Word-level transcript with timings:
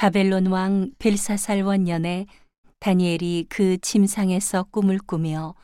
바벨론 0.00 0.46
왕 0.46 0.90
벨사살 0.98 1.60
원년에 1.60 2.24
다니엘이 2.78 3.48
그 3.50 3.76
침상에서 3.76 4.62
꿈을 4.70 4.96
꾸며 4.96 5.54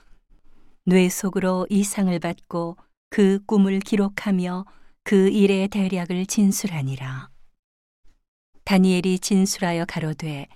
뇌 0.84 1.08
속으로 1.08 1.66
이상을 1.70 2.18
받고 2.18 2.76
그 3.08 3.42
꿈을 3.46 3.80
기록하며 3.80 4.66
그 5.04 5.30
일의 5.30 5.68
대략을 5.68 6.26
진술하니라. 6.26 7.30
다니엘이 8.64 9.20
진술하여 9.20 9.86
가로되 9.86 10.48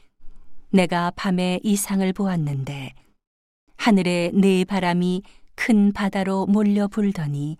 내가 0.68 1.10
밤에 1.12 1.58
이상을 1.62 2.12
보았는데 2.12 2.92
하늘에 3.78 4.30
네 4.34 4.66
바람이 4.66 5.22
큰 5.54 5.94
바다로 5.94 6.44
몰려 6.44 6.86
불더니 6.86 7.56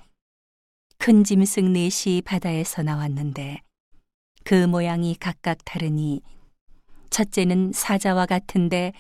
큰 0.99 1.25
짐승 1.25 1.73
넷이 1.73 2.21
바다에서 2.21 2.83
나왔는데 2.83 3.63
그 4.45 4.67
모양이 4.67 5.17
각각 5.19 5.59
다르니 5.65 6.23
첫째는 7.11 7.73
사자와 7.73 8.27
같은데 8.27 8.93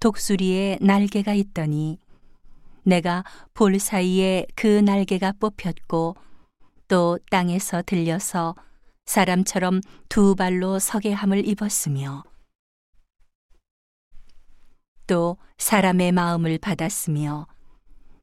독수리에 0.00 0.78
날개가 0.80 1.34
있더니 1.34 1.98
내가 2.82 3.24
볼 3.54 3.78
사이에 3.78 4.46
그 4.54 4.66
날개가 4.66 5.32
뽑혔고 5.38 6.16
또 6.88 7.18
땅에서 7.30 7.82
들려서 7.84 8.54
사람처럼 9.04 9.80
두 10.08 10.34
발로 10.34 10.78
서게 10.78 11.12
함을 11.12 11.46
입었으며 11.46 12.24
또 15.06 15.36
사람의 15.58 16.12
마음을 16.12 16.58
받았으며 16.58 17.46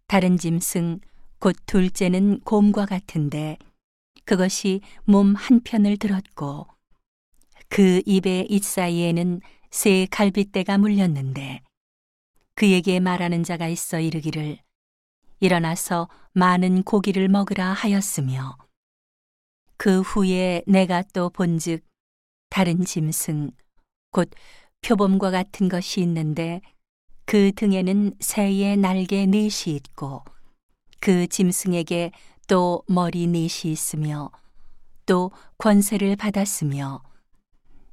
다른 0.07 0.37
짐승 0.37 0.99
곧 1.39 1.55
둘째는 1.65 2.39
곰과 2.41 2.85
같은데 2.85 3.57
그것이 4.27 4.81
몸 5.05 5.35
한편을 5.35 5.95
들었고 5.95 6.67
그 7.69 8.01
입의 8.05 8.47
잇 8.49 8.61
사이에는 8.61 9.39
새 9.71 10.05
갈빗대가 10.11 10.77
물렸는데 10.77 11.61
그에게 12.53 12.99
말하는 12.99 13.43
자가 13.43 13.69
있어 13.69 14.01
이르기를 14.01 14.57
일어나서 15.39 16.09
많은 16.33 16.83
고기를 16.83 17.29
먹으라 17.29 17.71
하였으며 17.71 18.57
그 19.77 20.01
후에 20.01 20.61
내가 20.67 21.03
또 21.13 21.29
본즉 21.29 21.85
다른 22.49 22.83
짐승 22.83 23.51
곧 24.11 24.29
표범과 24.81 25.31
같은 25.31 25.69
것이 25.69 26.01
있는데 26.01 26.59
그 27.25 27.53
등에는 27.55 28.15
새의 28.19 28.75
날개 28.75 29.25
넷이 29.25 29.73
있고 29.73 30.25
그 30.99 31.27
짐승에게 31.27 32.11
또 32.47 32.83
머리 32.87 33.27
넷이 33.27 33.71
있으며 33.71 34.31
또 35.05 35.31
권세를 35.57 36.15
받았으며 36.15 37.01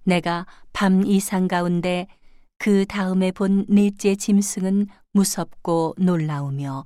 내가 0.04 0.46
밤 0.72 1.04
이상 1.06 1.48
가운데 1.48 2.06
그 2.58 2.86
다음에 2.86 3.30
본 3.32 3.66
넷째 3.68 4.14
짐승은 4.14 4.86
무섭고 5.12 5.96
놀라우며 5.98 6.84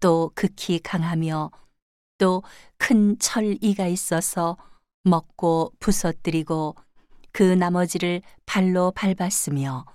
또 0.00 0.30
극히 0.34 0.78
강하며 0.78 1.50
또 2.18 2.42
큰 2.78 3.18
철이가 3.18 3.86
있어서 3.86 4.56
먹고 5.04 5.72
부서뜨리고 5.80 6.74
그 7.32 7.42
나머지를 7.42 8.20
발로 8.46 8.92
밟았으며 8.92 9.86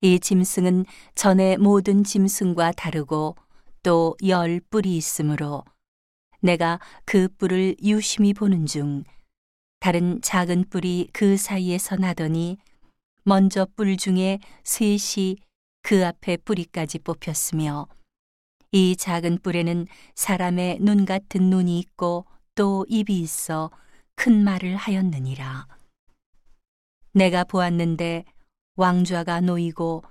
이 0.00 0.18
짐승은 0.18 0.86
전에 1.14 1.56
모든 1.56 2.02
짐승과 2.04 2.72
다르고 2.72 3.36
또 3.82 4.16
열 4.24 4.60
뿔이 4.70 4.96
있으므로 4.96 5.64
내가 6.40 6.80
그 7.04 7.28
뿔을 7.38 7.76
유심히 7.82 8.32
보는 8.32 8.66
중 8.66 9.04
다른 9.78 10.20
작은 10.20 10.66
뿔이 10.70 11.08
그 11.12 11.36
사이에서 11.36 11.96
나더니 11.96 12.58
먼저 13.24 13.66
뿔 13.76 13.96
중에 13.96 14.38
셋이 14.64 15.36
그 15.82 16.06
앞에 16.06 16.38
뿌리까지 16.38 16.98
뽑혔으며 17.00 17.86
이 18.72 18.96
작은 18.96 19.38
뿔에는 19.42 19.86
사람의 20.14 20.78
눈 20.80 21.04
같은 21.04 21.50
눈이 21.50 21.78
있고 21.80 22.26
또 22.54 22.84
입이 22.88 23.18
있어 23.20 23.70
큰 24.14 24.44
말을 24.44 24.76
하였느니라. 24.76 25.66
내가 27.12 27.44
보았는데 27.44 28.24
왕좌가 28.76 29.40
놓이고 29.40 30.02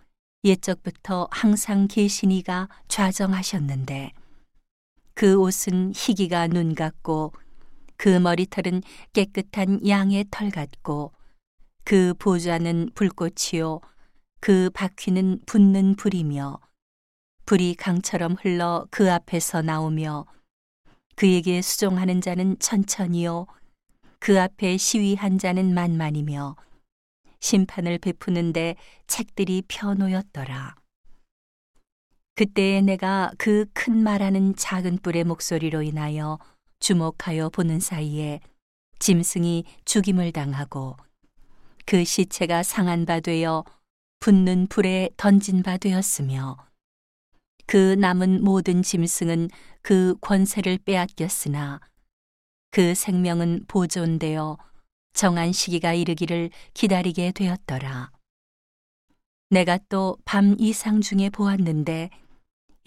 옛적부터 0.44 1.28
항상 1.32 1.88
계시니가 1.88 2.70
좌정하셨는데 2.88 4.14
그 5.20 5.38
옷은 5.38 5.92
희기가 5.94 6.48
눈 6.48 6.74
같고 6.74 7.34
그 7.98 8.08
머리털은 8.08 8.82
깨끗한 9.12 9.86
양의 9.86 10.28
털 10.32 10.50
같고 10.50 11.12
그 11.84 12.14
보좌는 12.18 12.92
불꽃이요 12.96 13.82
그 14.40 14.70
바퀴는 14.74 15.42
붙는 15.46 15.96
불이며 15.98 16.58
불이 17.46 17.76
강처럼 17.76 18.38
흘러 18.42 18.88
그 18.92 19.12
앞에서 19.12 19.62
나오며 19.62 20.26
그에게 21.18 21.62
수종하는 21.62 22.22
자는 22.22 22.58
천천히요 22.58 23.46
그 24.20 24.40
앞에 24.40 24.78
시위한 24.78 25.38
자는 25.38 25.74
만만이며 25.74 26.56
심판을 27.42 27.98
베푸는데 27.98 28.78
책들이 29.06 29.64
펴놓였더라. 29.68 30.76
그때에 32.40 32.80
내가 32.80 33.34
그 33.38 33.66
큰 33.74 34.02
말하는 34.02 34.56
작은 34.56 35.00
뿔의 35.00 35.26
목소리로 35.26 35.82
인하여 35.82 36.40
주목하여 36.80 37.50
보는 37.50 37.82
사이에 37.82 38.40
짐승이 39.00 39.66
죽임을 39.84 40.32
당하고 40.32 40.96
그 41.86 42.06
시체가 42.06 42.64
상한 42.64 43.06
바 43.06 43.20
되어 43.20 43.66
붙는 44.22 44.68
불에 44.68 45.10
던진 45.18 45.64
바 45.64 45.76
되었으며 45.76 46.56
그 47.66 47.96
남은 48.00 48.42
모든 48.42 48.84
짐승은 48.84 49.50
그 49.82 50.16
권세를 50.22 50.78
빼앗겼으나 50.86 51.82
그 52.72 52.96
생명은 52.96 53.66
보존되어 53.68 54.58
정한 55.12 55.52
시기가 55.52 55.94
이르기를 55.94 56.52
기다리게 56.74 57.34
되었더라. 57.34 58.12
내가 59.50 59.78
또 59.90 60.18
밤 60.24 60.56
이상 60.58 61.02
중에 61.02 61.30
보았는데 61.30 62.10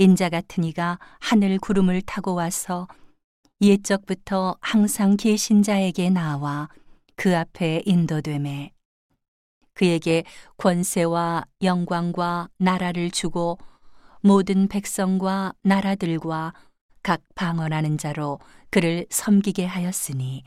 인자 0.03 0.31
같은 0.31 0.65
이가 0.65 0.99
하늘 1.21 1.59
구름을 1.59 2.03
타고 2.03 2.35
와서 2.35 2.89
옛적부터 3.61 4.57
항상 4.61 5.17
계신 5.17 5.63
자에게 5.63 6.11
나와 6.11 6.69
그 7.15 7.37
앞에 7.37 7.83
인도됨에. 7.87 8.73
그에게 9.75 10.25
권세와 10.57 11.45
영광과 11.63 12.49
나라를 12.59 13.13
주고 13.13 13.59
모든 14.23 14.67
백성과 14.67 15.53
나라들과 15.63 16.53
각 17.05 17.23
방언하는 17.37 17.97
자로 17.97 18.41
그를 18.71 19.07
섬기게 19.09 19.67
하였으니 19.67 20.43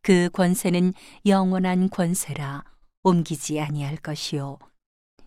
그 0.00 0.30
권세는 0.32 0.94
영원한 1.26 1.90
권세라 1.90 2.64
옮기지 3.02 3.60
아니할 3.60 3.98
것이요. 3.98 4.58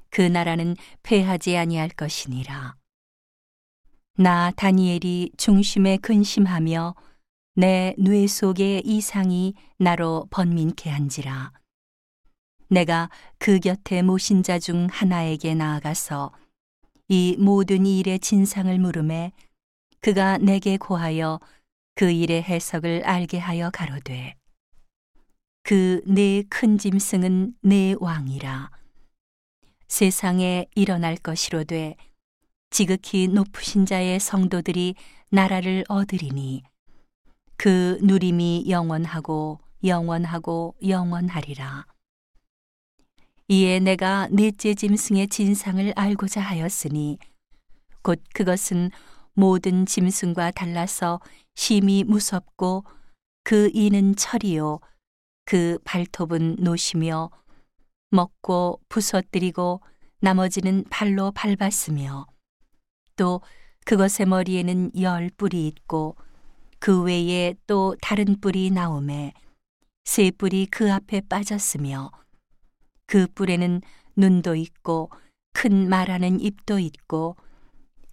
그 0.09 0.23
나라는 0.23 0.75
패하지 1.03 1.55
아니할 1.55 1.89
것이니라 1.89 2.77
나 4.19 4.51
다니엘이 4.55 5.33
중심에 5.37 5.97
근심하며 5.97 6.95
내 7.55 7.93
뇌 7.99 8.25
속의 8.25 8.81
이상이 8.85 9.53
나로 9.77 10.27
번민케 10.31 10.89
한지라. 10.89 11.51
내가 12.69 13.09
그 13.37 13.59
곁에 13.59 14.01
모신 14.01 14.41
자 14.41 14.57
중 14.57 14.87
하나에게 14.91 15.53
나아가서 15.53 16.31
이 17.09 17.35
모든 17.39 17.85
일의 17.85 18.19
진상을 18.19 18.77
물음에 18.79 19.31
그가 20.01 20.39
내게 20.39 20.77
고하여 20.77 21.39
그 21.93 22.09
일의 22.09 22.41
해석을 22.41 23.03
알게 23.05 23.37
하여 23.37 23.69
가로되 23.69 24.35
그네큰 25.61 26.79
짐승은 26.79 27.53
네 27.61 27.95
왕이라. 27.99 28.71
세상에 29.87 30.65
일어날 30.75 31.17
것이로되 31.17 31.95
지극히 32.69 33.27
높으신 33.27 33.85
자의 33.85 34.19
성도들이 34.19 34.95
나라를 35.29 35.83
얻으리니 35.87 36.63
그 37.57 37.97
누림이 38.01 38.65
영원하고 38.69 39.59
영원하고 39.83 40.75
영원하리라. 40.85 41.85
이에 43.49 43.79
내가 43.79 44.27
넷째 44.29 44.73
짐승의 44.73 45.29
진상을 45.29 45.93
알고자 45.95 46.41
하였으니 46.41 47.17
곧 48.01 48.21
그것은 48.33 48.91
모든 49.33 49.85
짐승과 49.85 50.51
달라서 50.51 51.21
심히 51.55 52.03
무섭고 52.03 52.83
그 53.43 53.69
이는 53.73 54.15
철이요 54.15 54.79
그 55.45 55.79
발톱은 55.85 56.57
노시며 56.59 57.29
먹고 58.11 58.81
부서뜨리고 58.89 59.81
나머지는 60.19 60.83
발로 60.89 61.31
밟았으며 61.31 62.25
또 63.17 63.41
그것의 63.85 64.27
머리에는 64.27 64.91
열 65.01 65.29
뿔이 65.35 65.67
있고 65.67 66.15
그 66.79 67.03
외에 67.03 67.55
또 67.67 67.95
다른 68.01 68.39
뿔이 68.39 68.71
나오매 68.71 69.33
세 70.05 70.31
뿔이 70.31 70.67
그 70.67 70.91
앞에 70.91 71.21
빠졌으며 71.21 72.11
그 73.05 73.27
뿔에는 73.27 73.81
눈도 74.15 74.55
있고 74.55 75.09
큰 75.53 75.89
말하는 75.89 76.39
입도 76.39 76.79
있고 76.79 77.35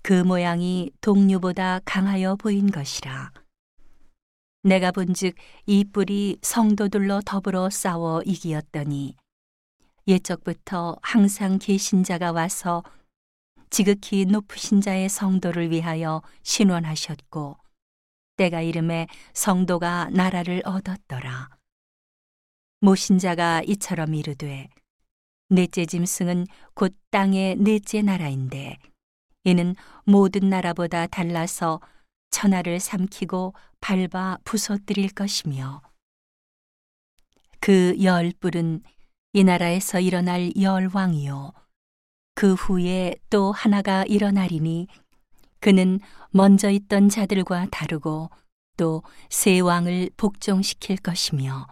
그 0.02 0.22
모양이 0.22 0.90
동류보다 1.00 1.80
강하여 1.84 2.36
보인 2.36 2.70
것이라. 2.70 3.32
내가 4.62 4.92
본즉 4.92 5.34
이 5.66 5.84
뿔이 5.84 6.38
성도들로 6.42 7.20
더불어 7.22 7.68
싸워 7.70 8.22
이기었더니 8.22 9.14
옛적부터 10.08 10.96
항상 11.02 11.58
계신 11.58 12.02
자가 12.02 12.32
와서 12.32 12.82
지극히 13.70 14.24
높으신 14.24 14.80
자의 14.80 15.08
성도를 15.08 15.70
위하여 15.70 16.22
신원하셨고 16.42 17.56
때가 18.36 18.62
이름에 18.62 19.06
성도가 19.32 20.10
나라를 20.10 20.62
얻었더라. 20.64 21.48
모신 22.80 23.18
자가 23.18 23.62
이처럼 23.62 24.14
이르되 24.14 24.68
넷째 25.48 25.86
짐승은 25.86 26.46
곧 26.74 26.94
땅의 27.10 27.56
넷째 27.56 28.02
나라인데 28.02 28.78
이는 29.44 29.74
모든 30.04 30.48
나라보다 30.48 31.06
달라서 31.06 31.80
천하를 32.30 32.80
삼키고 32.80 33.54
밟아 33.80 34.38
부서뜨릴 34.44 35.10
것이며 35.10 35.82
그 37.60 37.96
열 38.02 38.32
뿔은 38.40 38.82
이 39.32 39.44
나라에서 39.44 40.00
일어날 40.00 40.52
열 40.60 40.90
왕이요 40.92 41.52
그 42.44 42.52
후에 42.52 43.14
또 43.30 43.52
하나가 43.52 44.04
일어나리니 44.04 44.86
그는 45.60 45.98
먼저 46.30 46.68
있던 46.68 47.08
자들과 47.08 47.68
다르고 47.70 48.28
또 48.76 49.02
세 49.30 49.60
왕을 49.60 50.10
복종시킬 50.18 50.98
것이며 50.98 51.66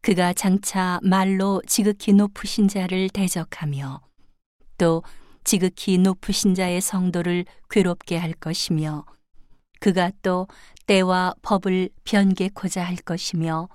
그가 0.00 0.32
장차 0.32 0.98
말로 1.04 1.62
지극히 1.64 2.12
높으신 2.12 2.66
자를 2.66 3.08
대적하며 3.08 4.00
또 4.78 5.04
지극히 5.44 5.96
높으신 5.98 6.56
자의 6.56 6.80
성도를 6.80 7.44
괴롭게 7.70 8.16
할 8.16 8.32
것이며 8.32 9.06
그가 9.78 10.10
또 10.22 10.48
때와 10.86 11.34
법을 11.42 11.90
변개코자 12.02 12.82
할 12.82 12.96
것이며 12.96 13.68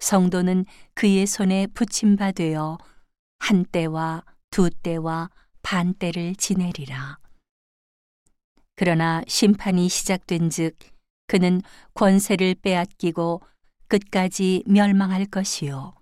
성도는 0.00 0.64
그의 0.94 1.28
손에 1.28 1.68
붙임바 1.68 2.32
되어 2.32 2.78
한 3.38 3.64
때와 3.64 4.24
두 4.50 4.68
때와 4.70 5.30
반 5.62 5.94
때를 5.94 6.34
지내리라. 6.34 7.18
그러나 8.74 9.22
심판이 9.28 9.88
시작된즉 9.88 10.76
그는 11.26 11.62
권세를 11.94 12.56
빼앗기고 12.56 13.42
끝까지 13.88 14.64
멸망할 14.66 15.26
것이요 15.26 15.94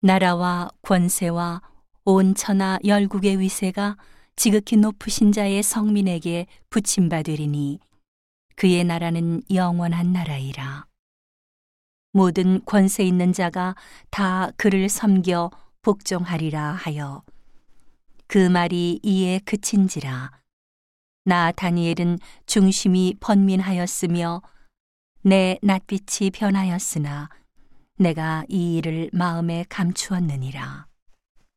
나라와 0.00 0.70
권세와 0.82 1.62
온 2.04 2.34
천하 2.34 2.78
열국의 2.84 3.38
위세가 3.38 3.96
지극히 4.34 4.76
높으신 4.76 5.32
자의 5.32 5.62
성민에게 5.62 6.46
붙임받으리니 6.70 7.78
그의 8.56 8.84
나라는 8.84 9.42
영원한 9.52 10.12
나라이라. 10.12 10.86
모든 12.12 12.64
권세 12.64 13.04
있는 13.04 13.32
자가 13.32 13.76
다 14.10 14.50
그를 14.56 14.88
섬겨 14.88 15.50
복종하리라 15.82 16.72
하여 16.72 17.22
그 18.30 18.38
말이 18.38 19.00
이에 19.02 19.40
그친지라. 19.40 20.30
나 21.24 21.50
다니엘은 21.50 22.20
중심이 22.46 23.16
번민하였으며 23.18 24.40
내 25.22 25.58
낯빛이 25.62 26.30
변하였으나 26.30 27.28
내가 27.98 28.44
이 28.48 28.76
일을 28.76 29.10
마음에 29.12 29.64
감추었느니라. 29.68 30.89